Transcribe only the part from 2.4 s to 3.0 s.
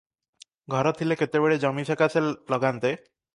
ଲଗାନ୍ତେ।